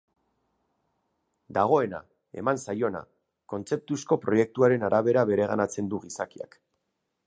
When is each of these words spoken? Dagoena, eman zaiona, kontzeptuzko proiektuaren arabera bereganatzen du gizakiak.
Dagoena, 1.57 1.99
eman 2.43 2.61
zaiona, 2.65 3.03
kontzeptuzko 3.55 4.21
proiektuaren 4.27 4.91
arabera 4.93 5.31
bereganatzen 5.35 5.95
du 5.95 6.07
gizakiak. 6.09 6.63